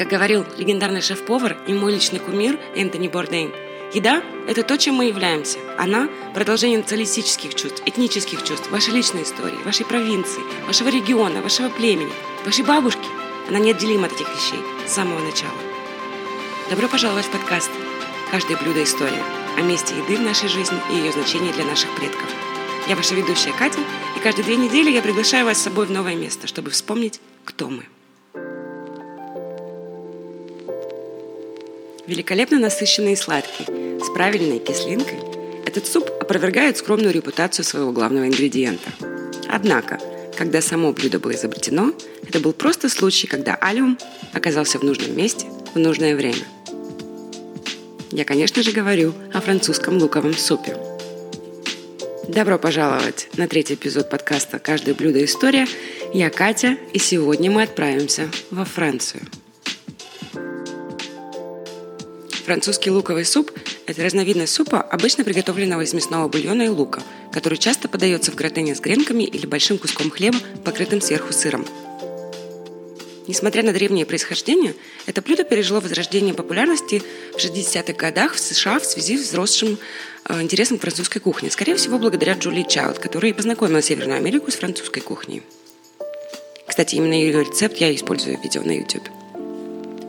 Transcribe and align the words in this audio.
Как 0.00 0.08
говорил 0.08 0.46
легендарный 0.56 1.02
шеф-повар 1.02 1.58
и 1.66 1.74
мой 1.74 1.92
личный 1.92 2.20
кумир 2.20 2.58
Энтони 2.74 3.06
Бордейн, 3.06 3.52
еда– 3.92 4.22
это 4.48 4.62
то, 4.62 4.78
чем 4.78 4.94
мы 4.94 5.04
являемся. 5.04 5.58
Она– 5.76 6.08
продолжение 6.34 6.78
националистических 6.78 7.54
чувств, 7.54 7.82
этнических 7.84 8.42
чувств, 8.42 8.70
вашей 8.70 8.94
личной 8.94 9.24
истории, 9.24 9.62
вашей 9.62 9.84
провинции, 9.84 10.40
вашего 10.66 10.88
региона, 10.88 11.42
вашего 11.42 11.68
племени, 11.68 12.14
вашей 12.46 12.64
бабушки. 12.64 13.04
Она 13.46 13.58
неотделима 13.58 14.06
от 14.06 14.14
этих 14.14 14.26
вещей 14.34 14.60
с 14.86 14.92
самого 14.92 15.18
начала. 15.18 15.52
Добро 16.70 16.88
пожаловать 16.88 17.26
в 17.26 17.32
подкаст 17.32 17.70
«Каждое 18.30 18.56
блюдо– 18.56 18.82
история» 18.84 19.22
о 19.58 19.60
месте 19.60 19.94
еды 19.94 20.16
в 20.16 20.22
нашей 20.22 20.48
жизни 20.48 20.78
и 20.90 20.94
ее 20.94 21.12
значении 21.12 21.52
для 21.52 21.66
наших 21.66 21.94
предков. 21.94 22.30
Я 22.88 22.96
ваша 22.96 23.14
ведущая 23.14 23.52
Катя, 23.52 23.80
и 24.16 24.20
каждые 24.20 24.46
две 24.46 24.56
недели 24.56 24.90
я 24.90 25.02
приглашаю 25.02 25.44
вас 25.44 25.58
с 25.58 25.64
собой 25.64 25.84
в 25.84 25.90
новое 25.90 26.14
место, 26.14 26.46
чтобы 26.46 26.70
вспомнить, 26.70 27.20
кто 27.44 27.68
мы. 27.68 27.84
Великолепно 32.10 32.58
насыщенный 32.58 33.12
и 33.12 33.16
сладкий, 33.16 33.66
с 34.02 34.12
правильной 34.12 34.58
кислинкой, 34.58 35.20
этот 35.64 35.86
суп 35.86 36.10
опровергает 36.20 36.76
скромную 36.76 37.12
репутацию 37.12 37.64
своего 37.64 37.92
главного 37.92 38.26
ингредиента. 38.26 38.90
Однако, 39.48 40.00
когда 40.36 40.60
само 40.60 40.92
блюдо 40.92 41.20
было 41.20 41.36
изобретено, 41.36 41.92
это 42.28 42.40
был 42.40 42.52
просто 42.52 42.88
случай, 42.88 43.28
когда 43.28 43.54
алиум 43.54 43.96
оказался 44.32 44.80
в 44.80 44.82
нужном 44.82 45.16
месте 45.16 45.46
в 45.72 45.78
нужное 45.78 46.16
время. 46.16 46.42
Я, 48.10 48.24
конечно 48.24 48.64
же, 48.64 48.72
говорю 48.72 49.14
о 49.32 49.40
французском 49.40 49.96
луковом 49.98 50.34
супе. 50.34 50.76
Добро 52.26 52.58
пожаловать 52.58 53.28
на 53.36 53.46
третий 53.46 53.74
эпизод 53.74 54.10
подкаста 54.10 54.58
«Каждое 54.58 54.96
блюдо– 54.96 55.24
история». 55.24 55.68
Я 56.12 56.28
Катя, 56.30 56.76
и 56.92 56.98
сегодня 56.98 57.52
мы 57.52 57.62
отправимся 57.62 58.28
во 58.50 58.64
Францию– 58.64 59.22
Французский 62.50 62.90
луковый 62.90 63.24
суп– 63.24 63.52
это 63.86 64.02
разновидность 64.02 64.52
супа, 64.52 64.82
обычно 64.82 65.22
приготовленного 65.22 65.82
из 65.82 65.94
мясного 65.94 66.26
бульона 66.26 66.62
и 66.62 66.68
лука, 66.68 67.00
который 67.32 67.58
часто 67.58 67.88
подается 67.88 68.32
в 68.32 68.34
гратене 68.34 68.74
с 68.74 68.80
гренками 68.80 69.22
или 69.22 69.46
большим 69.46 69.78
куском 69.78 70.10
хлеба, 70.10 70.36
покрытым 70.64 71.00
сверху 71.00 71.32
сыром. 71.32 71.64
Несмотря 73.28 73.62
на 73.62 73.72
древнее 73.72 74.04
происхождение, 74.04 74.74
это 75.06 75.22
блюдо 75.22 75.44
пережило 75.44 75.78
возрождение 75.78 76.34
популярности 76.34 77.04
в 77.34 77.36
60-х 77.36 77.92
годах 77.92 78.34
в 78.34 78.40
США 78.40 78.80
в 78.80 78.84
связи 78.84 79.16
с 79.16 79.28
взросшим 79.28 79.78
э, 80.28 80.42
интересом 80.42 80.78
к 80.78 80.80
французской 80.80 81.20
кухне. 81.20 81.52
Скорее 81.52 81.76
всего, 81.76 81.98
благодаря 81.98 82.32
Джулии 82.32 82.66
Чайлд, 82.68 82.98
которая 82.98 83.32
познакомила 83.32 83.80
Северную 83.80 84.18
Америку 84.18 84.50
с 84.50 84.56
французской 84.56 85.02
кухней. 85.02 85.44
Кстати, 86.66 86.96
именно 86.96 87.14
ее 87.14 87.44
рецепт 87.44 87.76
я 87.76 87.94
использую 87.94 88.38
в 88.38 88.42
видео 88.42 88.62
на 88.62 88.76
YouTube. 88.76 89.08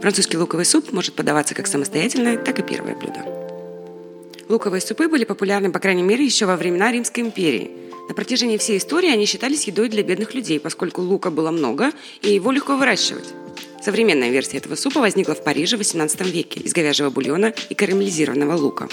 Французский 0.02 0.38
луковый 0.38 0.66
суп 0.66 0.91
может 0.91 1.13
подаваться 1.13 1.53
как 1.53 1.67
самостоятельное, 1.67 2.35
так 2.35 2.57
и 2.57 2.63
первое 2.63 2.95
блюдо. 2.95 3.23
Луковые 4.49 4.81
супы 4.81 5.07
были 5.07 5.25
популярны, 5.25 5.71
по 5.71 5.77
крайней 5.77 6.02
мере, 6.02 6.25
еще 6.25 6.47
во 6.47 6.57
времена 6.57 6.91
Римской 6.91 7.23
империи. 7.23 7.69
На 8.09 8.16
протяжении 8.16 8.57
всей 8.57 8.79
истории 8.79 9.11
они 9.11 9.27
считались 9.27 9.67
едой 9.67 9.89
для 9.89 10.02
бедных 10.02 10.33
людей, 10.33 10.59
поскольку 10.59 11.02
лука 11.02 11.29
было 11.29 11.52
много 11.52 11.91
и 12.23 12.33
его 12.33 12.52
легко 12.52 12.75
выращивать. 12.75 13.29
Современная 13.81 14.31
версия 14.31 14.57
этого 14.57 14.75
супа 14.75 15.02
возникла 15.02 15.35
в 15.35 15.44
Париже 15.44 15.77
в 15.77 15.81
XVIII 15.81 16.29
веке 16.29 16.59
из 16.59 16.73
говяжьего 16.73 17.11
бульона 17.11 17.53
и 17.69 17.75
карамелизированного 17.75 18.57
лука. 18.57 18.89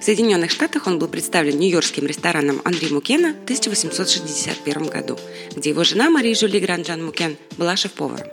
В 0.00 0.04
Соединенных 0.04 0.50
Штатах 0.50 0.86
он 0.86 0.98
был 0.98 1.08
представлен 1.08 1.58
нью-йоркским 1.58 2.06
рестораном 2.06 2.60
Анри 2.64 2.92
Мукена 2.92 3.32
в 3.32 3.44
1861 3.44 4.84
году, 4.84 5.18
где 5.56 5.70
его 5.70 5.84
жена 5.84 6.10
Мари 6.10 6.34
Жюли 6.34 6.60
Гранджан 6.60 7.04
Мукен 7.04 7.36
была 7.56 7.76
шеф-поваром. 7.76 8.28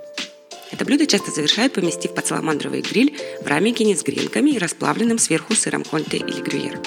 Это 0.75 0.83
блюдо 0.83 1.05
часто 1.05 1.31
завершают, 1.31 1.71
поместив 1.71 2.13
под 2.13 2.27
саламандровый 2.27 2.81
гриль 2.81 3.17
в 3.41 3.47
рамикине 3.47 3.95
с 3.95 4.03
гренками 4.03 4.49
и 4.49 4.57
расплавленным 4.57 5.17
сверху 5.19 5.55
сыром 5.55 5.85
конте 5.85 6.17
или 6.17 6.41
грюйер. 6.41 6.81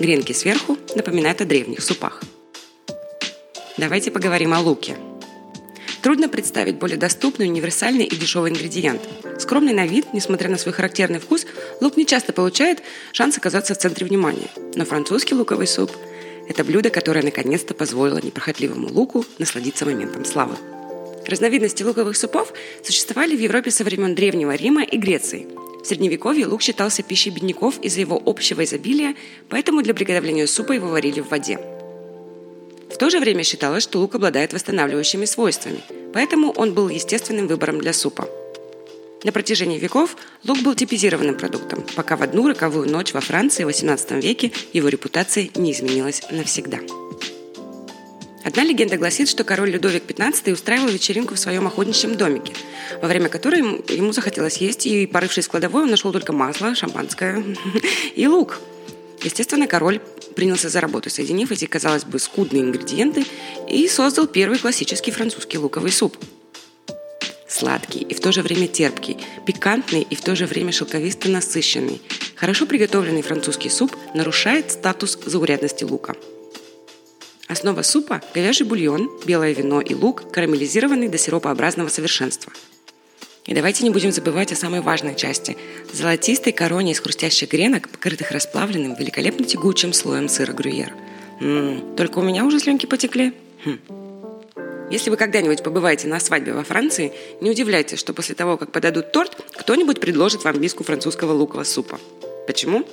Гренки 0.00 0.32
сверху 0.32 0.78
напоминают 0.96 1.42
о 1.42 1.44
древних 1.44 1.82
супах. 1.82 2.22
Давайте 3.76 4.10
поговорим 4.10 4.54
о 4.54 4.60
луке. 4.60 4.96
Трудно 6.02 6.30
представить 6.30 6.76
более 6.76 6.96
доступный, 6.96 7.48
универсальный 7.48 8.06
и 8.06 8.16
дешевый 8.16 8.50
ингредиент. 8.50 9.02
Скромный 9.38 9.74
на 9.74 9.86
вид, 9.86 10.14
несмотря 10.14 10.48
на 10.48 10.56
свой 10.56 10.72
характерный 10.72 11.20
вкус, 11.20 11.44
лук 11.82 11.98
не 11.98 12.06
часто 12.06 12.32
получает 12.32 12.78
шанс 13.12 13.36
оказаться 13.36 13.74
в 13.74 13.78
центре 13.78 14.06
внимания. 14.06 14.48
Но 14.74 14.86
французский 14.86 15.34
луковый 15.34 15.66
суп– 15.66 15.90
это 16.48 16.64
блюдо, 16.64 16.88
которое 16.88 17.22
наконец-то 17.22 17.74
позволило 17.74 18.22
неприхотливому 18.22 18.88
луку 18.88 19.26
насладиться 19.38 19.84
моментом 19.84 20.24
славы. 20.24 20.56
Разновидности 21.26 21.82
луковых 21.82 22.16
супов 22.16 22.52
существовали 22.82 23.36
в 23.36 23.40
Европе 23.40 23.70
со 23.70 23.84
времен 23.84 24.14
Древнего 24.14 24.54
Рима 24.54 24.82
и 24.82 24.96
Греции. 24.96 25.46
В 25.82 25.86
Средневековье 25.86 26.46
лук 26.46 26.62
считался 26.62 27.02
пищей 27.02 27.30
бедняков 27.30 27.78
из-за 27.80 28.00
его 28.00 28.20
общего 28.24 28.64
изобилия, 28.64 29.14
поэтому 29.48 29.82
для 29.82 29.94
приготовления 29.94 30.46
супа 30.46 30.72
его 30.72 30.88
варили 30.88 31.20
в 31.20 31.28
воде. 31.28 31.58
В 32.90 32.98
то 32.98 33.10
же 33.10 33.18
время 33.18 33.42
считалось, 33.42 33.82
что 33.82 33.98
лук 33.98 34.14
обладает 34.14 34.52
восстанавливающими 34.52 35.24
свойствами, 35.24 35.80
поэтому 36.12 36.50
он 36.52 36.74
был 36.74 36.88
естественным 36.88 37.48
выбором 37.48 37.78
для 37.78 37.92
супа. 37.92 38.28
На 39.24 39.32
протяжении 39.32 39.78
веков 39.78 40.16
лук 40.44 40.58
был 40.62 40.74
типизированным 40.74 41.36
продуктом, 41.36 41.84
пока 41.94 42.16
в 42.16 42.22
одну 42.22 42.48
роковую 42.48 42.88
ночь 42.88 43.12
во 43.12 43.20
Франции 43.20 43.64
в 43.64 43.68
XVIII 43.68 44.20
веке 44.20 44.52
его 44.72 44.88
репутация 44.88 45.48
не 45.54 45.72
изменилась 45.72 46.22
навсегда. 46.30 46.78
Одна 48.44 48.64
легенда 48.64 48.96
гласит, 48.96 49.28
что 49.28 49.44
король 49.44 49.70
Людовик 49.70 50.04
XV 50.04 50.52
устраивал 50.52 50.88
вечеринку 50.88 51.34
в 51.34 51.38
своем 51.38 51.66
охотничьем 51.66 52.16
домике, 52.16 52.52
во 53.00 53.06
время 53.06 53.28
которой 53.28 53.60
ему 53.60 54.12
захотелось 54.12 54.56
есть, 54.56 54.84
и, 54.86 55.06
порывшись 55.06 55.46
в 55.46 55.50
кладовой, 55.50 55.84
он 55.84 55.90
нашел 55.90 56.12
только 56.12 56.32
масло, 56.32 56.74
шампанское 56.74 57.44
и 58.16 58.26
лук. 58.26 58.58
Естественно, 59.22 59.68
король 59.68 60.00
принялся 60.34 60.68
за 60.68 60.80
работу, 60.80 61.08
соединив 61.08 61.52
эти, 61.52 61.66
казалось 61.66 62.04
бы, 62.04 62.18
скудные 62.18 62.62
ингредиенты, 62.62 63.24
и 63.68 63.86
создал 63.86 64.26
первый 64.26 64.58
классический 64.58 65.12
французский 65.12 65.58
луковый 65.58 65.92
суп. 65.92 66.16
Сладкий 67.48 68.00
и 68.00 68.14
в 68.14 68.20
то 68.20 68.32
же 68.32 68.42
время 68.42 68.66
терпкий, 68.66 69.18
пикантный 69.46 70.02
и 70.02 70.16
в 70.16 70.22
то 70.22 70.34
же 70.34 70.46
время 70.46 70.72
шелковисто 70.72 71.28
насыщенный. 71.28 72.00
Хорошо 72.34 72.66
приготовленный 72.66 73.22
французский 73.22 73.68
суп 73.68 73.94
нарушает 74.14 74.72
статус 74.72 75.16
заурядности 75.26 75.84
лука– 75.84 76.16
Основа 77.48 77.82
супа– 77.82 78.22
говяжий 78.34 78.66
бульон, 78.66 79.10
белое 79.24 79.52
вино 79.52 79.80
и 79.80 79.94
лук, 79.94 80.30
карамелизированный 80.32 81.08
до 81.08 81.18
сиропообразного 81.18 81.88
совершенства. 81.88 82.52
И 83.46 83.54
давайте 83.54 83.82
не 83.82 83.90
будем 83.90 84.12
забывать 84.12 84.52
о 84.52 84.56
самой 84.56 84.80
важной 84.80 85.16
части– 85.16 85.56
золотистой 85.92 86.52
короне 86.52 86.92
из 86.92 87.00
хрустящих 87.00 87.50
гренок, 87.50 87.88
покрытых 87.88 88.30
расплавленным, 88.30 88.94
великолепно 88.94 89.44
тягучим 89.44 89.92
слоем 89.92 90.28
сыра 90.28 90.52
грюйер. 90.52 90.92
М-м, 91.40 91.96
только 91.96 92.20
у 92.20 92.22
меня 92.22 92.44
уже 92.44 92.60
слюнки 92.60 92.86
потекли. 92.86 93.32
Хм. 93.64 93.78
Если 94.92 95.10
вы 95.10 95.16
когда-нибудь 95.16 95.62
побываете 95.62 96.06
на 96.06 96.20
свадьбе 96.20 96.52
во 96.52 96.62
Франции, 96.62 97.12
не 97.40 97.50
удивляйтесь, 97.50 97.98
что 97.98 98.12
после 98.12 98.34
того, 98.34 98.56
как 98.56 98.70
подадут 98.70 99.10
торт, 99.10 99.36
кто-нибудь 99.52 100.00
предложит 100.00 100.44
вам 100.44 100.60
миску 100.60 100.84
французского 100.84 101.32
лукового 101.32 101.64
супа. 101.64 101.98
Почему? 102.46 102.86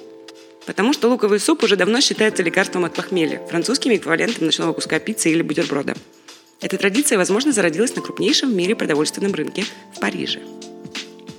Потому 0.69 0.93
что 0.93 1.09
луковый 1.09 1.39
суп 1.39 1.63
уже 1.63 1.77
давно 1.77 1.99
считается 1.99 2.43
лекарством 2.43 2.85
от 2.85 2.93
похмелья, 2.93 3.41
французским 3.49 3.91
эквивалентом 3.91 4.45
ночного 4.45 4.71
куска 4.73 4.99
пиццы 4.99 5.31
или 5.31 5.41
бутерброда. 5.41 5.95
Эта 6.61 6.77
традиция, 6.77 7.17
возможно, 7.17 7.51
зародилась 7.51 7.95
на 7.95 8.03
крупнейшем 8.03 8.51
в 8.51 8.53
мире 8.53 8.75
продовольственном 8.75 9.33
рынке 9.33 9.65
в 9.95 9.99
Париже. 9.99 10.41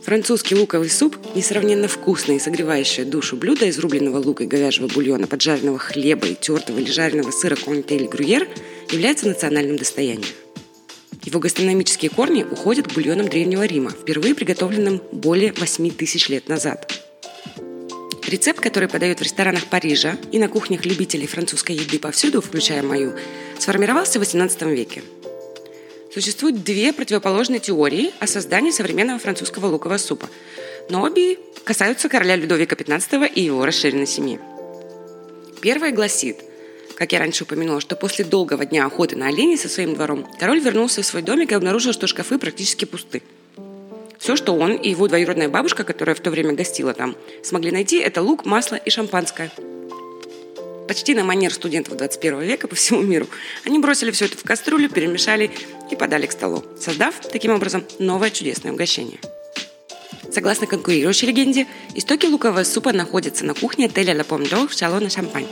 Французский 0.02 0.56
луковый 0.56 0.90
суп– 0.90 1.16
несравненно 1.36 1.86
вкусное 1.86 2.38
и 2.38 2.40
согревающее 2.40 3.06
душу 3.06 3.36
блюдо 3.36 3.66
из 3.66 3.78
рубленого 3.78 4.18
лука 4.18 4.42
и 4.42 4.48
говяжьего 4.48 4.88
бульона, 4.88 5.28
поджаренного 5.28 5.78
хлеба 5.78 6.26
и 6.26 6.34
тертого 6.34 6.80
или 6.80 6.90
жареного 6.90 7.30
сыра 7.30 7.54
конте 7.54 7.94
или 7.94 8.08
грюйер– 8.08 8.48
является 8.90 9.28
национальным 9.28 9.76
достоянием. 9.76 10.26
Его 11.22 11.38
гастрономические 11.38 12.10
корни 12.10 12.42
уходят 12.42 12.88
к 12.88 12.94
бульонам 12.94 13.28
Древнего 13.28 13.64
Рима, 13.64 13.90
впервые 13.90 14.34
приготовленным 14.34 15.00
более 15.12 15.52
8 15.52 15.88
тысяч 15.92 16.28
лет 16.28 16.48
назад– 16.48 16.92
Рецепт, 18.30 18.60
который 18.60 18.88
подают 18.88 19.18
в 19.18 19.22
ресторанах 19.22 19.66
Парижа 19.66 20.16
и 20.30 20.38
на 20.38 20.48
кухнях 20.48 20.86
любителей 20.86 21.26
французской 21.26 21.74
еды 21.74 21.98
повсюду, 21.98 22.40
включая 22.40 22.80
мою, 22.80 23.12
сформировался 23.58 24.20
в 24.20 24.22
XVIII 24.22 24.72
веке. 24.72 25.02
Существуют 26.14 26.62
две 26.62 26.92
противоположные 26.92 27.58
теории 27.58 28.12
о 28.20 28.28
создании 28.28 28.70
современного 28.70 29.18
французского 29.18 29.66
лукового 29.66 29.98
супа, 29.98 30.28
но 30.88 31.02
обе 31.02 31.38
касаются 31.64 32.08
короля 32.08 32.36
Людовика 32.36 32.76
XV 32.76 33.28
и 33.34 33.42
его 33.42 33.66
расширенной 33.66 34.06
семьи. 34.06 34.38
Первая 35.60 35.90
гласит, 35.90 36.36
как 36.94 37.10
я 37.10 37.18
раньше 37.18 37.42
упомянула, 37.42 37.80
что 37.80 37.96
после 37.96 38.24
долгого 38.24 38.64
дня 38.64 38.86
охоты 38.86 39.16
на 39.16 39.26
оленей 39.26 39.58
со 39.58 39.68
своим 39.68 39.94
двором 39.94 40.24
король 40.38 40.60
вернулся 40.60 41.02
в 41.02 41.06
свой 41.06 41.22
домик 41.22 41.50
и 41.50 41.56
обнаружил, 41.56 41.92
что 41.92 42.06
шкафы 42.06 42.38
практически 42.38 42.84
пусты– 42.84 43.22
все, 44.20 44.36
что 44.36 44.54
он 44.54 44.74
и 44.74 44.90
его 44.90 45.08
двоюродная 45.08 45.48
бабушка, 45.48 45.82
которая 45.82 46.14
в 46.14 46.20
то 46.20 46.30
время 46.30 46.52
гостила 46.52 46.92
там, 46.92 47.16
смогли 47.42 47.72
найти, 47.72 47.98
это 47.98 48.20
лук, 48.20 48.44
масло 48.44 48.76
и 48.76 48.90
шампанское. 48.90 49.50
Почти 50.86 51.14
на 51.14 51.24
манер 51.24 51.54
студентов 51.54 51.96
21 51.96 52.40
века 52.42 52.68
по 52.68 52.74
всему 52.74 53.00
миру. 53.00 53.26
Они 53.64 53.78
бросили 53.78 54.10
все 54.10 54.26
это 54.26 54.36
в 54.36 54.44
кастрюлю, 54.44 54.90
перемешали 54.90 55.50
и 55.90 55.96
подали 55.96 56.26
к 56.26 56.32
столу, 56.32 56.62
создав 56.78 57.18
таким 57.32 57.52
образом 57.52 57.84
новое 57.98 58.30
чудесное 58.30 58.72
угощение. 58.72 59.18
Согласно 60.30 60.66
конкурирующей 60.66 61.26
легенде, 61.26 61.66
истоки 61.94 62.26
лукового 62.26 62.62
супа 62.64 62.92
находятся 62.92 63.46
на 63.46 63.54
кухне 63.54 63.86
отеля 63.86 64.14
«Ла 64.14 64.24
Помдор» 64.24 64.68
в 64.68 64.72
Шалона 64.72 65.08
Шампань. 65.08 65.48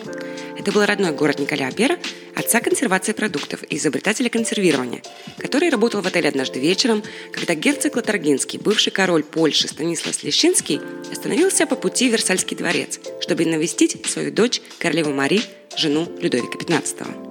Это 0.58 0.72
был 0.72 0.84
родной 0.84 1.12
город 1.12 1.38
Николя 1.38 1.68
Апера, 1.68 1.98
отца 2.38 2.60
консервации 2.60 3.12
продуктов 3.12 3.64
и 3.68 3.76
изобретателя 3.76 4.28
консервирования, 4.28 5.02
который 5.38 5.68
работал 5.68 6.00
в 6.00 6.06
отеле 6.06 6.28
однажды 6.28 6.60
вечером, 6.60 7.02
когда 7.32 7.54
герцог 7.54 7.96
Латаргинский, 7.96 8.58
бывший 8.58 8.90
король 8.90 9.24
Польши 9.24 9.68
Станислав 9.68 10.22
Лещинский, 10.22 10.80
остановился 11.10 11.66
по 11.66 11.76
пути 11.76 12.08
в 12.08 12.12
Версальский 12.12 12.56
дворец, 12.56 13.00
чтобы 13.20 13.44
навестить 13.44 14.06
свою 14.06 14.30
дочь, 14.30 14.60
королеву 14.78 15.12
Мари, 15.12 15.42
жену 15.76 16.08
Людовика 16.20 16.58
XV. 16.58 17.27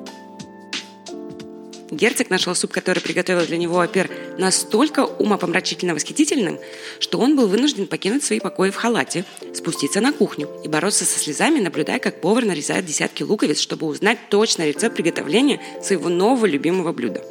Герцог 1.92 2.30
нашел 2.30 2.54
суп, 2.54 2.72
который 2.72 3.00
приготовил 3.00 3.46
для 3.46 3.58
него 3.58 3.78
опер, 3.78 4.12
настолько 4.38 5.06
умопомрачительно 5.06 5.94
восхитительным, 5.94 6.60
что 7.00 7.18
он 7.18 7.38
был 7.38 7.48
вынужден 7.48 7.88
покинуть 7.88 8.26
свои 8.26 8.40
покои 8.42 8.72
в 8.72 8.76
халате, 8.76 9.24
спуститься 9.54 10.02
на 10.02 10.12
кухню 10.12 10.50
и 10.66 10.68
бороться 10.68 11.06
со 11.06 11.18
слезами, 11.18 11.60
наблюдая, 11.60 12.00
как 12.00 12.20
повар 12.20 12.44
нарезает 12.44 12.86
десятки 12.86 13.24
луковиц, 13.24 13.60
чтобы 13.60 13.88
узнать 13.88 14.20
точно 14.30 14.68
рецепт 14.68 14.96
приготовления 14.96 15.62
своего 15.82 16.10
нового 16.10 16.46
любимого 16.46 16.92
блюда. 16.92 17.24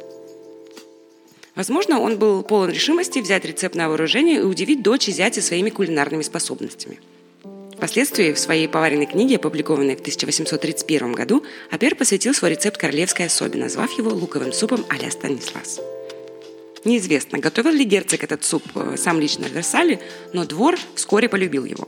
Возможно, 1.55 1.99
он 1.99 2.17
был 2.17 2.41
полон 2.41 2.71
решимости 2.71 3.19
взять 3.19 3.45
рецепт 3.45 3.75
на 3.75 3.89
вооружение 3.89 4.37
и 4.37 4.43
удивить 4.43 4.81
дочь 4.81 5.07
и 5.07 5.11
зятя 5.11 5.41
своими 5.41 5.69
кулинарными 5.69 6.23
способностями– 6.23 6.99
Впоследствии 7.77 8.33
в 8.33 8.39
своей 8.39 8.67
поваренной 8.67 9.05
книге, 9.05 9.35
опубликованной 9.35 9.95
в 9.95 9.99
1831 9.99 11.11
году, 11.11 11.43
Апер 11.69 11.93
посвятил 11.93 12.33
свой 12.33 12.51
рецепт 12.51 12.79
королевской 12.79 13.27
особе, 13.27 13.59
назвав 13.59 13.95
его 13.99 14.09
луковым 14.09 14.51
супом 14.51 14.83
а-ля 14.89 15.11
Станислас. 15.11 15.79
Неизвестно, 16.85 17.37
готовил 17.37 17.71
ли 17.71 17.83
герцог 17.83 18.23
этот 18.23 18.43
суп 18.43 18.63
э, 18.73 18.95
сам 18.97 19.19
лично 19.19 19.45
в 19.45 19.51
Версале, 19.51 19.99
но 20.33 20.45
двор 20.45 20.79
вскоре 20.95 21.29
полюбил 21.29 21.65
его. 21.65 21.87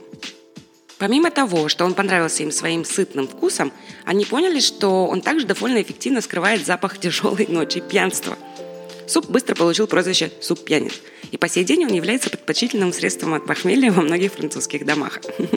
Помимо 0.98 1.32
того, 1.32 1.68
что 1.68 1.84
он 1.84 1.94
понравился 1.94 2.44
им 2.44 2.52
своим 2.52 2.84
сытным 2.84 3.26
вкусом, 3.26 3.72
они 4.04 4.24
поняли, 4.24 4.60
что 4.60 5.06
он 5.06 5.22
также 5.22 5.44
довольно 5.44 5.82
эффективно 5.82 6.20
скрывает 6.20 6.64
запах 6.64 6.98
тяжелой 7.00 7.46
ночи 7.48 7.80
пьянства. 7.80 8.38
Суп 9.10 9.28
быстро 9.28 9.56
получил 9.56 9.88
прозвище 9.88 10.30
«суп 10.40 10.64
пьяниц», 10.64 10.92
и 11.32 11.36
по 11.36 11.48
сей 11.48 11.64
день 11.64 11.84
он 11.84 11.92
является 11.92 12.30
предпочтительным 12.30 12.92
средством 12.92 13.34
от 13.34 13.44
похмелья 13.44 13.90
во 13.90 14.02
многих 14.02 14.32
французских 14.32 14.86
домах. 14.86 15.18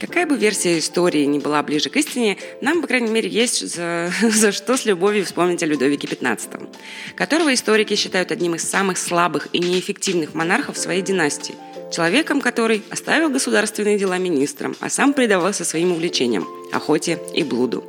Какая 0.00 0.24
бы 0.24 0.36
версия 0.36 0.78
истории 0.78 1.24
ни 1.24 1.40
была 1.40 1.64
ближе 1.64 1.90
к 1.90 1.96
истине, 1.96 2.38
нам, 2.60 2.80
по 2.80 2.86
крайней 2.86 3.10
мере, 3.10 3.28
есть 3.28 3.74
за, 3.74 4.12
за 4.22 4.52
что 4.52 4.76
с 4.76 4.84
любовью 4.84 5.24
вспомнить 5.24 5.64
о 5.64 5.66
Людовике 5.66 6.06
XV, 6.06 6.68
которого 7.16 7.52
историки 7.52 7.96
считают 7.96 8.30
одним 8.30 8.54
из 8.54 8.62
самых 8.62 8.96
слабых 8.96 9.48
и 9.52 9.58
неэффективных 9.58 10.34
монархов 10.34 10.78
своей 10.78 11.02
династии, 11.02 11.56
человеком, 11.92 12.40
который 12.40 12.84
оставил 12.90 13.30
государственные 13.30 13.98
дела 13.98 14.18
министром, 14.18 14.76
а 14.78 14.88
сам 14.88 15.12
предавался 15.12 15.64
своим 15.64 15.90
увлечениям– 15.90 16.46
охоте 16.72 17.18
и 17.34 17.42
блуду. 17.42 17.82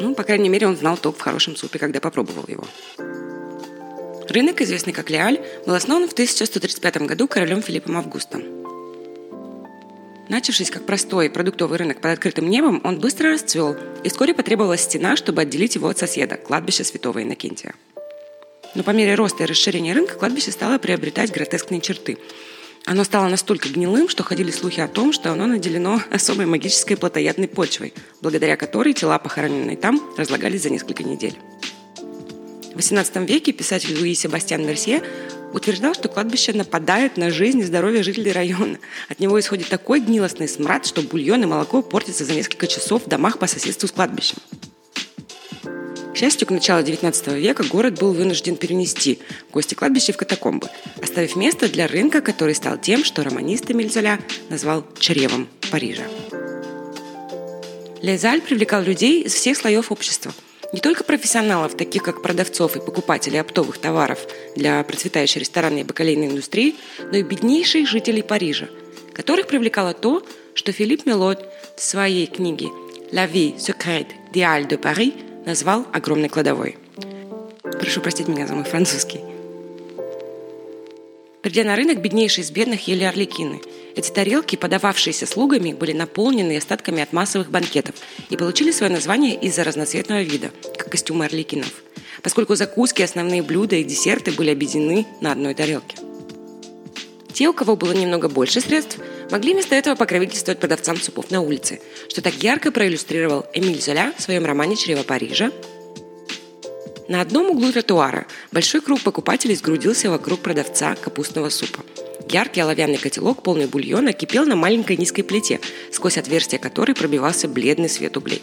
Ну, 0.00 0.14
по 0.14 0.24
крайней 0.24 0.48
мере, 0.48 0.66
он 0.66 0.76
знал 0.76 0.96
топ 0.96 1.18
в 1.18 1.20
хорошем 1.20 1.56
супе, 1.56 1.78
когда 1.78 2.00
попробовал 2.00 2.44
его. 2.48 2.64
Рынок, 4.28 4.62
известный 4.62 4.92
как 4.92 5.10
Леаль, 5.10 5.40
был 5.66 5.74
основан 5.74 6.08
в 6.08 6.12
1135 6.12 7.02
году 7.02 7.28
королем 7.28 7.62
Филиппом 7.62 7.98
Августом. 7.98 8.42
Начавшись 10.28 10.70
как 10.70 10.86
простой 10.86 11.28
продуктовый 11.28 11.78
рынок 11.78 12.00
под 12.00 12.12
открытым 12.12 12.48
небом, 12.48 12.80
он 12.84 13.00
быстро 13.00 13.32
расцвел, 13.32 13.76
и 14.04 14.08
вскоре 14.08 14.32
потребовалась 14.32 14.82
стена, 14.82 15.16
чтобы 15.16 15.42
отделить 15.42 15.74
его 15.74 15.88
от 15.88 15.98
соседа, 15.98 16.36
кладбища 16.36 16.84
святого 16.84 17.22
Иннокентия. 17.22 17.74
Но 18.76 18.84
по 18.84 18.90
мере 18.90 19.16
роста 19.16 19.42
и 19.42 19.46
расширения 19.46 19.92
рынка 19.92 20.14
кладбище 20.14 20.52
стало 20.52 20.78
приобретать 20.78 21.32
гротескные 21.32 21.80
черты. 21.80 22.16
Оно 22.90 23.04
стало 23.04 23.28
настолько 23.28 23.68
гнилым, 23.68 24.08
что 24.08 24.24
ходили 24.24 24.50
слухи 24.50 24.80
о 24.80 24.88
том, 24.88 25.12
что 25.12 25.30
оно 25.30 25.46
наделено 25.46 26.02
особой 26.10 26.46
магической 26.46 26.96
плотоядной 26.96 27.46
почвой, 27.46 27.94
благодаря 28.20 28.56
которой 28.56 28.94
тела, 28.94 29.20
похороненные 29.20 29.76
там, 29.76 30.02
разлагались 30.18 30.64
за 30.64 30.70
несколько 30.70 31.04
недель. 31.04 31.38
В 32.74 32.78
XVIII 32.78 33.26
веке 33.26 33.52
писатель 33.52 33.96
Луи 33.96 34.14
Себастьян 34.14 34.66
Мерсье 34.66 35.04
утверждал, 35.52 35.94
что 35.94 36.08
кладбище 36.08 36.52
нападает 36.52 37.16
на 37.16 37.30
жизнь 37.30 37.60
и 37.60 37.64
здоровье 37.64 38.02
жителей 38.02 38.32
района. 38.32 38.78
От 39.08 39.20
него 39.20 39.38
исходит 39.38 39.68
такой 39.68 40.00
гнилостный 40.00 40.48
смрад, 40.48 40.84
что 40.84 41.02
бульон 41.02 41.44
и 41.44 41.46
молоко 41.46 41.82
портятся 41.82 42.24
за 42.24 42.32
несколько 42.32 42.66
часов 42.66 43.04
в 43.04 43.08
домах 43.08 43.38
по 43.38 43.46
соседству 43.46 43.86
с 43.86 43.92
кладбищем. 43.92 44.38
Счастью, 46.20 46.46
к 46.46 46.50
началу 46.50 46.82
XIX 46.82 47.40
века 47.40 47.64
город 47.64 47.98
был 47.98 48.12
вынужден 48.12 48.56
перенести 48.56 49.20
гости 49.54 49.72
кладбища 49.72 50.12
в 50.12 50.18
катакомбы, 50.18 50.68
оставив 51.02 51.34
место 51.34 51.66
для 51.66 51.86
рынка, 51.86 52.20
который 52.20 52.54
стал 52.54 52.76
тем, 52.76 53.04
что 53.04 53.24
романист 53.24 53.70
Эмиль 53.70 53.90
Золя 53.90 54.20
назвал 54.50 54.84
«чревом 54.98 55.48
Парижа». 55.70 56.02
Лезаль 58.02 58.42
привлекал 58.42 58.82
людей 58.82 59.22
из 59.22 59.32
всех 59.32 59.56
слоев 59.56 59.90
общества– 59.90 60.34
не 60.74 60.80
только 60.80 61.04
профессионалов, 61.04 61.74
таких 61.74 62.02
как 62.02 62.22
продавцов 62.22 62.76
и 62.76 62.80
покупателей 62.80 63.40
оптовых 63.40 63.78
товаров 63.78 64.20
для 64.54 64.84
процветающей 64.84 65.40
ресторанной 65.40 65.80
и 65.80 65.84
бакалейной 65.84 66.28
индустрии, 66.28 66.76
но 67.10 67.16
и 67.16 67.22
беднейших 67.22 67.88
жителей 67.88 68.22
Парижа, 68.22 68.68
которых 69.12 69.48
привлекало 69.48 69.94
то, 69.94 70.22
что 70.54 70.70
Филипп 70.70 71.06
Мелот 71.06 71.44
в 71.76 71.82
своей 71.82 72.26
книге 72.26 72.68
«La 73.10 73.26
vie 73.26 73.56
secrète 73.56 74.08
des 74.32 74.68
de 74.68 74.76
Paris» 74.76 75.29
назвал 75.46 75.86
огромной 75.92 76.28
кладовой. 76.28 76.76
Прошу 77.62 78.00
простить 78.00 78.28
меня 78.28 78.46
за 78.46 78.54
мой 78.54 78.64
французский. 78.64 79.20
Придя 81.42 81.64
на 81.64 81.74
рынок, 81.74 82.02
беднейшие 82.02 82.44
из 82.44 82.50
бедных 82.50 82.86
ели 82.86 83.04
орликины. 83.04 83.60
Эти 83.96 84.10
тарелки, 84.10 84.56
подававшиеся 84.56 85.26
слугами, 85.26 85.72
были 85.72 85.92
наполнены 85.92 86.56
остатками 86.56 87.02
от 87.02 87.12
массовых 87.12 87.50
банкетов 87.50 87.94
и 88.28 88.36
получили 88.36 88.70
свое 88.70 88.92
название 88.92 89.34
из-за 89.34 89.64
разноцветного 89.64 90.22
вида, 90.22 90.50
как 90.76 90.90
костюмы 90.90 91.24
орликинов, 91.24 91.82
поскольку 92.22 92.54
закуски, 92.54 93.02
основные 93.02 93.42
блюда 93.42 93.76
и 93.76 93.84
десерты 93.84 94.32
были 94.32 94.50
объединены 94.50 95.06
на 95.20 95.32
одной 95.32 95.54
тарелке. 95.54 95.96
Те, 97.32 97.48
у 97.48 97.54
кого 97.54 97.74
было 97.74 97.92
немного 97.92 98.28
больше 98.28 98.60
средств, 98.60 98.98
могли 99.30 99.52
вместо 99.52 99.74
этого 99.74 99.94
покровительствовать 99.94 100.60
продавцам 100.60 101.00
супов 101.00 101.30
на 101.30 101.40
улице, 101.40 101.80
что 102.08 102.22
так 102.22 102.34
ярко 102.34 102.72
проиллюстрировал 102.72 103.46
Эмиль 103.54 103.80
Золя 103.80 104.12
в 104.16 104.22
своем 104.22 104.44
романе 104.44 104.76
«Чрево 104.76 105.02
Парижа», 105.02 105.50
на 107.10 107.22
одном 107.22 107.50
углу 107.50 107.72
тротуара 107.72 108.28
большой 108.52 108.80
круг 108.80 109.00
покупателей 109.00 109.56
сгрудился 109.56 110.08
вокруг 110.10 110.38
продавца 110.38 110.94
капустного 110.94 111.48
супа. 111.48 111.80
Яркий 112.28 112.60
оловянный 112.60 112.98
котелок, 112.98 113.42
полный 113.42 113.66
бульона, 113.66 114.12
кипел 114.12 114.46
на 114.46 114.54
маленькой 114.54 114.96
низкой 114.96 115.22
плите, 115.22 115.58
сквозь 115.90 116.18
отверстие 116.18 116.60
которой 116.60 116.94
пробивался 116.94 117.48
бледный 117.48 117.88
свет 117.88 118.16
углей. 118.16 118.40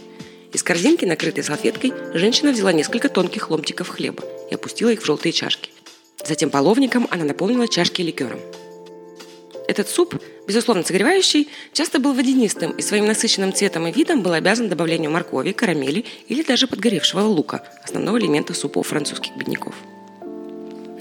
Из 0.51 0.63
корзинки, 0.63 1.05
накрытой 1.05 1.45
салфеткой, 1.45 1.93
женщина 2.13 2.51
взяла 2.51 2.73
несколько 2.73 3.07
тонких 3.07 3.49
ломтиков 3.49 3.87
хлеба 3.87 4.25
и 4.51 4.55
опустила 4.55 4.89
их 4.89 5.01
в 5.01 5.05
желтые 5.05 5.31
чашки. 5.31 5.69
Затем 6.25 6.49
половником 6.49 7.07
она 7.09 7.23
наполнила 7.23 7.69
чашки 7.69 8.01
ликером. 8.01 8.41
Этот 9.67 9.89
суп, 9.89 10.15
безусловно 10.47 10.83
согревающий, 10.83 11.49
часто 11.73 11.99
был 11.99 12.13
водянистым 12.13 12.71
и 12.71 12.81
своим 12.81 13.05
насыщенным 13.05 13.53
цветом 13.53 13.85
и 13.87 13.91
видом 13.91 14.21
был 14.21 14.31
обязан 14.31 14.69
добавлению 14.69 15.11
моркови, 15.11 15.51
карамели 15.51 16.05
или 16.29 16.41
даже 16.41 16.67
подгоревшего 16.67 17.19
лука, 17.19 17.67
основного 17.83 18.17
элемента 18.17 18.53
супов 18.53 18.87
французских 18.87 19.35
бедняков. 19.35 19.75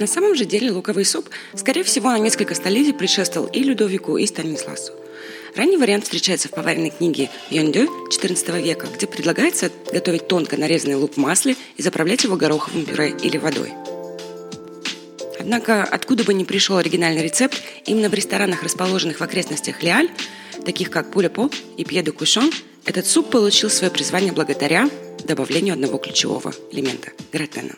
На 0.00 0.06
самом 0.06 0.34
же 0.34 0.44
деле 0.44 0.72
луковый 0.72 1.04
суп, 1.04 1.30
скорее 1.54 1.84
всего, 1.84 2.10
на 2.10 2.18
несколько 2.18 2.54
столетий 2.54 2.92
предшествовал 2.92 3.48
и 3.48 3.62
Людовику, 3.62 4.18
и 4.18 4.26
Станисласу. 4.26 4.92
Ранний 5.54 5.78
вариант 5.78 6.04
встречается 6.04 6.48
в 6.48 6.50
поваренной 6.50 6.90
книге 6.90 7.30
Йондё 7.50 7.86
XIV 8.10 8.60
века, 8.60 8.88
где 8.94 9.06
предлагается 9.06 9.70
готовить 9.90 10.28
тонко 10.28 10.58
нарезанный 10.58 10.96
лук 10.96 11.14
в 11.14 11.16
масле 11.16 11.56
и 11.78 11.82
заправлять 11.82 12.24
его 12.24 12.36
гороховым 12.36 12.84
пюре 12.84 13.14
или 13.22 13.38
водой– 13.38 13.72
Однако, 15.46 15.84
откуда 15.84 16.24
бы 16.24 16.34
ни 16.34 16.42
пришел 16.42 16.76
оригинальный 16.76 17.22
рецепт, 17.22 17.62
именно 17.84 18.08
в 18.08 18.14
ресторанах, 18.14 18.64
расположенных 18.64 19.20
в 19.20 19.22
окрестностях 19.22 19.80
Лиаль, 19.80 20.10
таких 20.64 20.90
как 20.90 21.12
Пулепо 21.12 21.48
и 21.76 21.84
Пье 21.84 22.02
де 22.02 22.10
Кушон, 22.10 22.50
этот 22.84 23.06
суп 23.06 23.30
получил 23.30 23.70
свое 23.70 23.92
призвание 23.92 24.32
благодаря 24.32 24.90
добавлению 25.22 25.74
одного 25.74 25.98
ключевого 25.98 26.52
элемента– 26.72 27.12
гратена. 27.32 27.76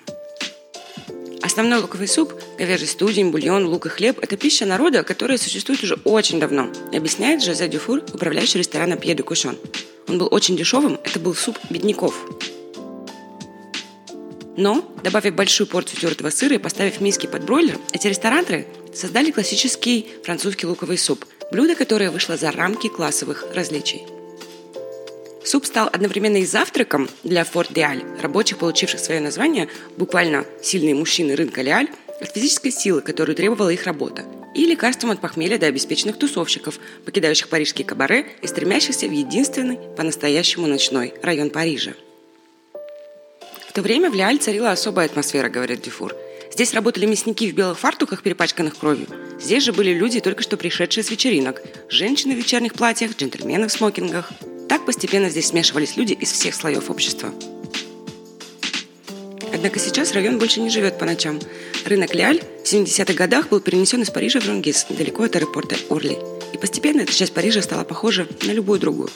Основной 1.42 1.80
луковый 1.80 2.08
суп, 2.08 2.32
говяжий 2.56 2.88
студень, 2.88 3.30
бульон, 3.30 3.66
лук 3.66 3.84
и 3.84 3.90
хлеб– 3.90 4.18
это 4.22 4.38
пища 4.38 4.64
народа, 4.64 5.02
которая 5.02 5.36
существует 5.36 5.82
уже 5.82 5.96
очень 6.04 6.40
давно, 6.40 6.72
объясняет 6.94 7.42
Жозе 7.42 7.68
Дюфур, 7.68 8.02
управляющий 8.14 8.60
рестораном 8.60 8.98
Пье 8.98 9.14
де 9.14 9.22
Кушон. 9.22 9.58
Он 10.08 10.16
был 10.16 10.28
очень 10.30 10.56
дешевым, 10.56 10.98
это 11.04 11.20
был 11.20 11.34
суп 11.34 11.58
бедняков– 11.68 12.14
но, 14.58 14.84
добавив 15.04 15.36
большую 15.36 15.68
порцию 15.68 16.00
тертого 16.00 16.30
сыра 16.30 16.56
и 16.56 16.58
поставив 16.58 17.00
миски 17.00 17.28
под 17.28 17.44
бройлер, 17.44 17.78
эти 17.92 18.08
рестораторы 18.08 18.66
создали 18.92 19.30
классический 19.30 20.08
французский 20.24 20.66
луковый 20.66 20.98
суп, 20.98 21.24
блюдо, 21.52 21.76
которое 21.76 22.10
вышло 22.10 22.36
за 22.36 22.50
рамки 22.50 22.88
классовых 22.88 23.46
различий. 23.54 24.02
Суп 25.44 25.64
стал 25.64 25.88
одновременно 25.92 26.38
и 26.38 26.44
завтраком 26.44 27.08
для 27.22 27.44
Форт 27.44 27.72
Диаль, 27.72 28.02
рабочих, 28.20 28.58
получивших 28.58 28.98
свое 28.98 29.20
название, 29.20 29.68
буквально 29.96 30.44
сильные 30.60 30.96
мужчины 30.96 31.36
рынка 31.36 31.62
Лиаль, 31.62 31.88
от 32.20 32.34
физической 32.34 32.72
силы, 32.72 33.00
которую 33.00 33.36
требовала 33.36 33.70
их 33.70 33.84
работа, 33.84 34.24
и 34.56 34.66
лекарством 34.66 35.12
от 35.12 35.20
похмелья 35.20 35.58
до 35.58 35.66
обеспеченных 35.66 36.18
тусовщиков, 36.18 36.80
покидающих 37.04 37.48
парижские 37.48 37.86
кабаре 37.86 38.26
и 38.42 38.48
стремящихся 38.48 39.06
в 39.06 39.12
единственный, 39.12 39.78
по-настоящему 39.96 40.66
ночной 40.66 41.14
район 41.22 41.50
Парижа. 41.50 41.92
В 43.68 43.72
то 43.74 43.82
время 43.82 44.10
в 44.10 44.14
Лиаль 44.14 44.38
царила 44.38 44.70
особая 44.70 45.06
атмосфера, 45.06 45.50
говорит 45.50 45.82
Дюфур. 45.82 46.14
Здесь 46.50 46.72
работали 46.72 47.04
мясники 47.04 47.50
в 47.50 47.54
белых 47.54 47.78
фартуках, 47.78 48.22
перепачканных 48.22 48.76
кровью. 48.78 49.06
Здесь 49.38 49.62
же 49.62 49.72
были 49.72 49.92
люди, 49.92 50.20
только 50.20 50.42
что 50.42 50.56
пришедшие 50.56 51.04
с 51.04 51.10
вечеринок. 51.10 51.62
Женщины 51.90 52.34
в 52.34 52.38
вечерних 52.38 52.72
платьях, 52.72 53.14
джентльмены 53.16 53.68
в 53.68 53.72
смокингах. 53.72 54.30
Так 54.68 54.86
постепенно 54.86 55.28
здесь 55.28 55.48
смешивались 55.48 55.96
люди 55.96 56.14
из 56.14 56.32
всех 56.32 56.54
слоев 56.54 56.90
общества. 56.90 57.32
Однако 59.52 59.78
сейчас 59.78 60.12
район 60.12 60.38
больше 60.38 60.60
не 60.60 60.70
живет 60.70 60.98
по 60.98 61.04
ночам. 61.04 61.38
Рынок 61.84 62.14
Лиаль 62.14 62.40
в 62.64 62.72
70-х 62.72 63.12
годах 63.12 63.50
был 63.50 63.60
перенесен 63.60 64.02
из 64.02 64.10
Парижа 64.10 64.40
в 64.40 64.48
Рунгис, 64.48 64.86
недалеко 64.88 65.24
от 65.24 65.36
аэропорта 65.36 65.76
Орли. 65.90 66.16
И 66.54 66.58
постепенно 66.58 67.02
эта 67.02 67.12
часть 67.12 67.34
Парижа 67.34 67.60
стала 67.60 67.84
похожа 67.84 68.26
на 68.42 68.52
любую 68.52 68.80
другую. 68.80 69.10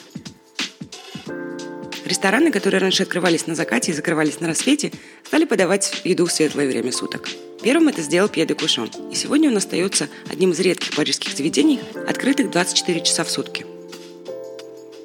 Рестораны, 2.05 2.51
которые 2.51 2.81
раньше 2.81 3.03
открывались 3.03 3.47
на 3.47 3.55
закате 3.55 3.91
и 3.91 3.95
закрывались 3.95 4.39
на 4.39 4.47
рассвете, 4.47 4.91
стали 5.23 5.45
подавать 5.45 6.01
еду 6.03 6.25
в 6.25 6.31
светлое 6.31 6.67
время 6.67 6.91
суток. 6.91 7.29
Первым 7.61 7.87
это 7.87 8.01
сделал 8.01 8.27
Пье 8.27 8.45
де 8.45 8.55
Кушон, 8.55 8.89
и 9.11 9.15
сегодня 9.15 9.49
он 9.49 9.55
остается 9.55 10.09
одним 10.29 10.51
из 10.51 10.59
редких 10.59 10.95
парижских 10.95 11.35
заведений, 11.35 11.79
открытых 12.07 12.51
24 12.51 13.01
часа 13.01 13.23
в 13.23 13.31
сутки. 13.31 13.65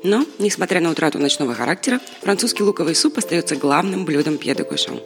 Но, 0.03 0.27
несмотря 0.39 0.81
на 0.81 0.91
утрату 0.91 1.19
ночного 1.19 1.55
характера, 1.55 2.01
французский 2.21 2.65
луковый 2.65 2.97
суп 2.97 3.19
остается 3.19 3.55
главным 3.55 4.05
блюдом 4.05 4.37
Пье 4.39 4.55
де 4.55 4.65
Кушон. 4.65 5.01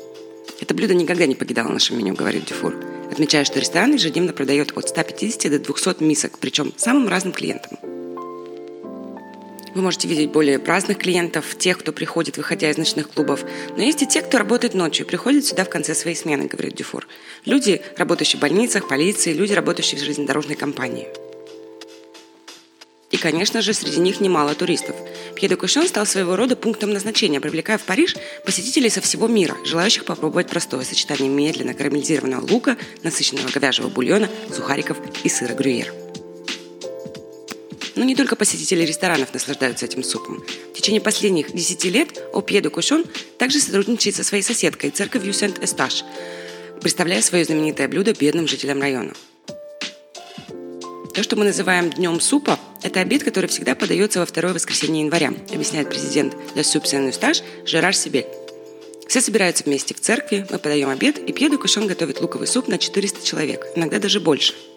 Это 0.60 0.74
блюдо 0.74 0.94
никогда 0.94 1.26
не 1.26 1.34
покидало 1.34 1.68
наше 1.68 1.92
меню, 1.94 2.14
говорит 2.14 2.46
Дюфур, 2.46 2.74
отмечая, 3.10 3.44
что 3.44 3.58
ресторан 3.58 3.92
ежедневно 3.92 4.32
продает 4.32 4.72
от 4.76 4.88
150 4.88 5.50
до 5.50 5.58
200 5.58 6.02
мисок, 6.02 6.38
причем 6.38 6.72
самым 6.76 7.08
разным 7.08 7.34
клиентам. 7.34 7.78
Вы 9.74 9.80
можете 9.80 10.06
видеть 10.06 10.30
более 10.30 10.58
праздных 10.58 10.98
клиентов, 10.98 11.56
тех, 11.56 11.78
кто 11.78 11.92
приходит, 11.92 12.36
выходя 12.36 12.70
из 12.70 12.76
ночных 12.76 13.08
клубов. 13.08 13.44
Но 13.76 13.82
есть 13.82 14.02
и 14.02 14.06
те, 14.06 14.20
кто 14.20 14.38
работает 14.38 14.74
ночью 14.74 15.06
приходит 15.06 15.46
сюда 15.46 15.64
в 15.64 15.70
конце 15.70 15.94
своей 15.94 16.16
смены, 16.16 16.46
говорит 16.46 16.74
Дюфур. 16.74 17.08
Люди, 17.46 17.80
работающие 17.96 18.38
в 18.38 18.42
больницах, 18.42 18.86
полиции, 18.86 19.32
люди, 19.32 19.54
работающие 19.54 19.98
в 19.98 20.02
железнодорожной 20.02 20.56
компании. 20.56 21.08
И, 23.10 23.18
конечно 23.18 23.60
же, 23.60 23.74
среди 23.74 24.00
них 24.00 24.20
немало 24.20 24.54
туристов. 24.54 24.96
Пье 25.36 25.48
де 25.48 25.56
Кушон 25.56 25.86
стал 25.86 26.06
своего 26.06 26.34
рода 26.34 26.56
пунктом 26.56 26.92
назначения, 26.92 27.40
привлекая 27.40 27.78
в 27.78 27.82
Париж 27.82 28.16
посетителей 28.44 28.88
со 28.88 29.00
всего 29.02 29.28
мира, 29.28 29.54
желающих 29.64 30.04
попробовать 30.04 30.48
простое 30.48 30.82
сочетание 30.82 31.28
медленно 31.28 31.74
карамелизированного 31.74 32.46
лука, 32.50 32.76
насыщенного 33.02 33.50
говяжьего 33.50 33.88
бульона, 33.88 34.28
сухариков 34.50 34.96
и 35.24 35.28
сыра 35.28 35.52
грюйер. 35.54 36.01
Но 37.94 38.04
не 38.04 38.14
только 38.14 38.36
посетители 38.36 38.84
ресторанов 38.84 39.34
наслаждаются 39.34 39.84
этим 39.84 40.02
супом. 40.02 40.42
В 40.70 40.76
течение 40.76 41.00
последних 41.00 41.52
10 41.52 41.84
лет 41.86 42.22
Опье 42.32 42.60
де 42.60 42.70
Кушон 42.70 43.04
также 43.38 43.60
сотрудничает 43.60 44.16
со 44.16 44.24
своей 44.24 44.42
соседкой, 44.42 44.90
церковью 44.90 45.34
Сент-Эсташ, 45.34 46.04
представляя 46.80 47.20
свое 47.20 47.44
знаменитое 47.44 47.88
блюдо 47.88 48.14
бедным 48.14 48.48
жителям 48.48 48.80
района. 48.80 49.12
То, 51.14 51.22
что 51.22 51.36
мы 51.36 51.44
называем 51.44 51.90
днем 51.90 52.20
супа, 52.20 52.58
это 52.82 53.00
обед, 53.00 53.22
который 53.22 53.46
всегда 53.46 53.74
подается 53.74 54.20
во 54.20 54.26
второе 54.26 54.54
воскресенье 54.54 55.04
января, 55.04 55.34
объясняет 55.52 55.90
президент 55.90 56.34
для 56.54 56.64
Суп 56.64 56.86
Сен-Эсташ 56.86 57.42
Жерар 57.66 57.94
Сибель. 57.94 58.26
Все 59.06 59.20
собираются 59.20 59.64
вместе 59.64 59.94
в 59.94 60.00
церкви, 60.00 60.46
мы 60.48 60.58
подаем 60.58 60.88
обед, 60.88 61.18
и 61.18 61.32
Пье 61.34 61.50
де 61.50 61.58
Кушон 61.58 61.86
готовит 61.86 62.22
луковый 62.22 62.46
суп 62.46 62.68
на 62.68 62.78
400 62.78 63.26
человек, 63.26 63.66
иногда 63.76 63.98
даже 63.98 64.20
больше– 64.20 64.54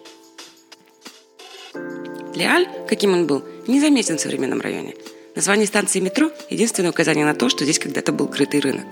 Леаль, 2.36 2.68
каким 2.86 3.14
он 3.14 3.26
был, 3.26 3.42
не 3.66 3.80
заметен 3.80 4.18
в 4.18 4.20
современном 4.20 4.60
районе. 4.60 4.94
Название 5.34 5.66
станции 5.66 6.00
метро– 6.00 6.30
единственное 6.50 6.90
указание 6.90 7.24
на 7.24 7.34
то, 7.34 7.48
что 7.48 7.64
здесь 7.64 7.78
когда-то 7.78 8.12
был 8.12 8.28
крытый 8.28 8.60
рынок. 8.60 8.84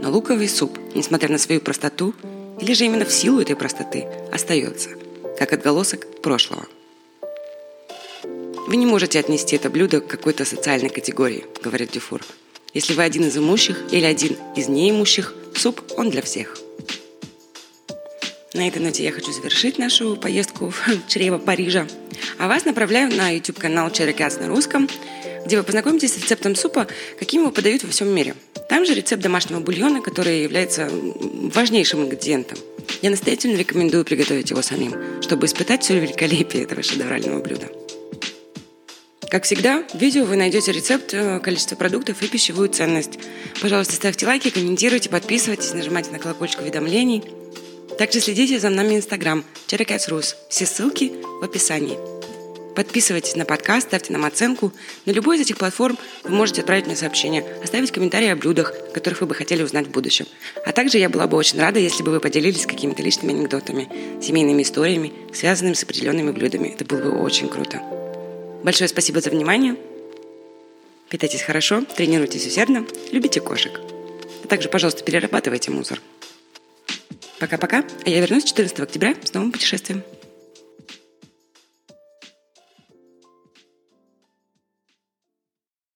Но 0.00 0.10
луковый 0.10 0.48
суп, 0.48 0.78
несмотря 0.94 1.28
на 1.28 1.38
свою 1.38 1.60
простоту, 1.60 2.14
или 2.60 2.74
же 2.74 2.84
именно 2.84 3.04
в 3.04 3.12
силу 3.12 3.40
этой 3.40 3.56
простоты, 3.56 4.06
остается, 4.32 4.90
как 5.36 5.52
отголосок 5.52 6.06
прошлого. 6.22 6.66
Вы 8.68 8.76
не 8.76 8.86
можете 8.86 9.18
отнести 9.18 9.56
это 9.56 9.68
блюдо 9.68 10.00
к 10.00 10.06
какой-то 10.06 10.44
социальной 10.44 10.88
категории, 10.88 11.44
говорит 11.62 11.90
Дюфур. 11.90 12.22
Если 12.72 12.94
вы 12.94 13.02
один 13.02 13.24
из 13.24 13.36
имущих 13.36 13.82
или 13.90 14.04
один 14.04 14.36
из 14.54 14.68
неимущих, 14.68 15.34
суп 15.56 15.82
он 15.96 16.10
для 16.10 16.22
всех– 16.22 16.56
на 18.56 18.68
этой 18.68 18.82
ноте 18.82 19.04
я 19.04 19.12
хочу 19.12 19.32
завершить 19.32 19.78
нашу 19.78 20.16
поездку 20.16 20.70
в 20.70 20.82
чрево 21.08 21.38
Парижа. 21.38 21.86
А 22.38 22.48
вас 22.48 22.64
направляю 22.64 23.14
на 23.14 23.30
YouTube-канал 23.30 23.90
Черекас 23.90 24.40
на 24.40 24.48
русском, 24.48 24.88
где 25.44 25.58
вы 25.58 25.62
познакомитесь 25.62 26.14
с 26.14 26.18
рецептом 26.18 26.56
супа, 26.56 26.86
каким 27.18 27.42
его 27.42 27.52
подают 27.52 27.84
во 27.84 27.90
всем 27.90 28.08
мире. 28.08 28.34
Там 28.68 28.84
же 28.84 28.94
рецепт 28.94 29.22
домашнего 29.22 29.60
бульона, 29.60 30.00
который 30.00 30.42
является 30.42 30.88
важнейшим 30.90 32.02
ингредиентом. 32.02 32.58
Я 33.02 33.10
настоятельно 33.10 33.56
рекомендую 33.56 34.04
приготовить 34.04 34.50
его 34.50 34.62
самим, 34.62 35.22
чтобы 35.22 35.46
испытать 35.46 35.82
все 35.82 36.00
великолепие 36.00 36.64
этого 36.64 36.82
шедеврального 36.82 37.40
блюда. 37.40 37.68
Как 39.30 39.44
всегда, 39.44 39.84
в 39.92 39.98
видео 40.00 40.24
вы 40.24 40.36
найдете 40.36 40.72
рецепт, 40.72 41.12
э, 41.12 41.40
количество 41.40 41.74
продуктов 41.74 42.22
и 42.22 42.28
пищевую 42.28 42.68
ценность. 42.68 43.18
Пожалуйста, 43.60 43.94
ставьте 43.94 44.24
лайки, 44.24 44.50
комментируйте, 44.50 45.10
подписывайтесь, 45.10 45.74
нажимайте 45.74 46.10
на 46.10 46.18
колокольчик 46.18 46.60
уведомлений– 46.60 47.22
также 47.98 48.20
следите 48.20 48.58
за 48.58 48.68
нами 48.68 48.94
в 48.94 48.96
Инстаграм 48.98 49.44
Черекats 49.68 50.34
Все 50.48 50.66
ссылки 50.66 51.12
в 51.40 51.44
описании. 51.44 51.98
Подписывайтесь 52.74 53.36
на 53.36 53.46
подкаст, 53.46 53.88
ставьте 53.88 54.12
нам 54.12 54.26
оценку. 54.26 54.70
На 55.06 55.12
любой 55.12 55.38
из 55.38 55.40
этих 55.40 55.56
платформ 55.56 55.96
вы 56.24 56.30
можете 56.30 56.60
отправить 56.60 56.84
мне 56.84 56.94
сообщение, 56.94 57.42
оставить 57.64 57.90
комментарии 57.90 58.28
о 58.28 58.36
блюдах, 58.36 58.74
которых 58.92 59.22
вы 59.22 59.28
бы 59.28 59.34
хотели 59.34 59.62
узнать 59.62 59.86
в 59.86 59.90
будущем. 59.92 60.26
А 60.66 60.72
также 60.72 60.98
я 60.98 61.08
была 61.08 61.26
бы 61.26 61.38
очень 61.38 61.58
рада, 61.58 61.78
если 61.78 62.02
бы 62.02 62.10
вы 62.10 62.20
поделились 62.20 62.66
какими-то 62.66 63.02
личными 63.02 63.32
анекдотами, 63.32 63.88
семейными 64.22 64.62
историями, 64.62 65.14
связанными 65.32 65.72
с 65.72 65.84
определенными 65.84 66.32
блюдами. 66.32 66.68
Это 66.68 66.84
было 66.84 67.00
бы 67.00 67.22
очень 67.22 67.48
круто. 67.48 67.80
Большое 68.62 68.88
спасибо 68.88 69.22
за 69.22 69.30
внимание. 69.30 69.76
Питайтесь 71.08 71.40
хорошо, 71.40 71.82
тренируйтесь 71.96 72.46
усердно, 72.46 72.84
любите 73.10 73.40
кошек. 73.40 73.80
А 74.44 74.48
также, 74.48 74.68
пожалуйста, 74.68 75.02
перерабатывайте 75.02 75.70
мусор. 75.70 75.98
Пока-пока, 77.38 77.84
а 78.04 78.08
я 78.08 78.20
вернусь 78.20 78.44
14 78.44 78.80
октября 78.80 79.14
с 79.22 79.34
новым 79.34 79.52
путешествием. 79.52 80.02